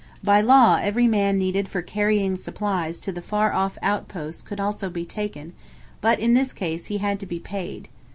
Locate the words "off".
3.53-3.77